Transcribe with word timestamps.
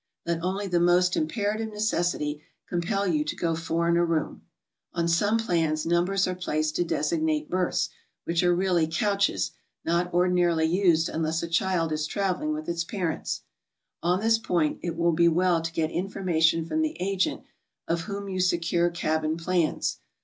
Let 0.25 0.41
only 0.41 0.65
the 0.65 0.79
most 0.79 1.15
imperative 1.15 1.69
necessity 1.69 2.41
compel 2.67 3.05
you 3.07 3.23
to 3.23 3.35
go 3.35 3.55
four 3.55 3.87
in 3.87 3.97
a 3.97 4.03
room. 4.03 4.41
On 4.95 5.07
some 5.07 5.37
plans 5.37 5.85
numbers 5.85 6.27
are 6.27 6.33
placed 6.33 6.75
to 6.77 6.83
designate 6.83 7.51
berths 7.51 7.89
which 8.23 8.41
are 8.41 8.51
really 8.55 8.87
j 8.87 8.97
couches, 8.99 9.51
not 9.85 10.11
ordinarily 10.11 10.65
used 10.65 11.07
unless 11.07 11.43
a 11.43 11.47
child 11.47 11.91
is 11.91 12.07
traveling 12.07 12.51
with 12.51 12.67
| 12.67 12.67
its 12.67 12.83
parents. 12.83 13.41
On 14.01 14.19
this 14.21 14.39
point 14.39 14.79
it 14.81 14.95
will 14.97 15.13
be 15.13 15.27
well 15.27 15.61
to 15.61 15.71
get 15.71 15.91
information 15.91 16.63
j 16.63 16.67
from 16.69 16.81
the 16.81 16.97
agent 16.99 17.43
of 17.87 18.01
whom 18.05 18.27
you 18.27 18.39
secure 18.39 18.89
cabin 18.89 19.37
plans. 19.37 19.99